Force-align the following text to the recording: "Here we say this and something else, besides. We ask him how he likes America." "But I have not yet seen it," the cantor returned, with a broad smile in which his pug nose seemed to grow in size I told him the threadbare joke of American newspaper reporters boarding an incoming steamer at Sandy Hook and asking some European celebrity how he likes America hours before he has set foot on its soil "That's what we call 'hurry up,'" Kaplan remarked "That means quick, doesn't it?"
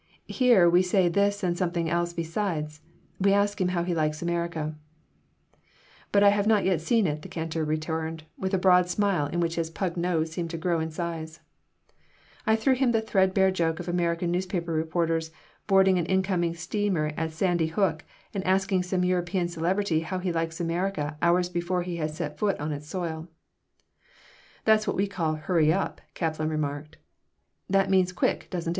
"Here 0.33 0.67
we 0.67 0.81
say 0.81 1.09
this 1.09 1.43
and 1.43 1.55
something 1.55 1.87
else, 1.87 2.11
besides. 2.11 2.81
We 3.19 3.33
ask 3.33 3.61
him 3.61 3.67
how 3.67 3.83
he 3.83 3.93
likes 3.93 4.23
America." 4.23 4.75
"But 6.11 6.23
I 6.23 6.29
have 6.29 6.47
not 6.47 6.65
yet 6.65 6.81
seen 6.81 7.05
it," 7.05 7.21
the 7.21 7.27
cantor 7.29 7.63
returned, 7.63 8.23
with 8.35 8.51
a 8.55 8.57
broad 8.57 8.89
smile 8.89 9.27
in 9.27 9.39
which 9.39 9.57
his 9.57 9.69
pug 9.69 9.97
nose 9.97 10.31
seemed 10.31 10.49
to 10.49 10.57
grow 10.57 10.79
in 10.79 10.89
size 10.89 11.41
I 12.47 12.55
told 12.55 12.77
him 12.77 12.93
the 12.93 13.01
threadbare 13.03 13.51
joke 13.51 13.79
of 13.79 13.87
American 13.87 14.31
newspaper 14.31 14.73
reporters 14.73 15.29
boarding 15.67 15.99
an 15.99 16.07
incoming 16.07 16.55
steamer 16.55 17.11
at 17.15 17.31
Sandy 17.31 17.67
Hook 17.67 18.03
and 18.33 18.43
asking 18.43 18.81
some 18.81 19.03
European 19.05 19.49
celebrity 19.49 19.99
how 19.99 20.17
he 20.17 20.31
likes 20.31 20.59
America 20.59 21.15
hours 21.21 21.47
before 21.47 21.83
he 21.83 21.97
has 21.97 22.15
set 22.17 22.39
foot 22.39 22.59
on 22.59 22.71
its 22.71 22.87
soil 22.87 23.27
"That's 24.65 24.87
what 24.87 24.95
we 24.97 25.05
call 25.05 25.35
'hurry 25.35 25.71
up,'" 25.71 26.01
Kaplan 26.15 26.49
remarked 26.49 26.97
"That 27.69 27.91
means 27.91 28.11
quick, 28.11 28.47
doesn't 28.49 28.69
it?" 28.69 28.69